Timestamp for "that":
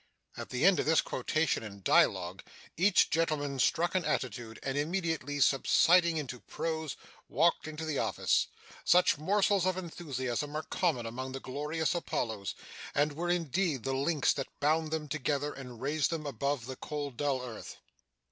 14.33-14.47